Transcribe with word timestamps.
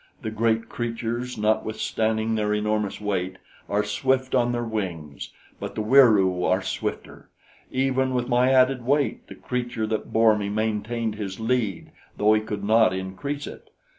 The 0.23 0.31
great 0.31 0.67
creatures, 0.67 1.37
notwithstanding 1.37 2.33
their 2.33 2.55
enormous 2.55 2.99
weight, 2.99 3.37
are 3.69 3.83
swift 3.83 4.33
on 4.33 4.51
their 4.51 4.63
wings; 4.63 5.31
but 5.59 5.75
the 5.75 5.83
Wieroo 5.83 6.43
are 6.43 6.63
swifter. 6.63 7.29
Even 7.69 8.15
with 8.15 8.27
my 8.27 8.49
added 8.51 8.83
weight, 8.83 9.27
the 9.27 9.35
creature 9.35 9.85
that 9.85 10.11
bore 10.11 10.35
me 10.35 10.49
maintained 10.49 11.13
his 11.13 11.39
lead, 11.39 11.91
though 12.17 12.33
he 12.33 12.41
could 12.41 12.63
not 12.63 12.93
increase 12.93 13.45
it. 13.45 13.69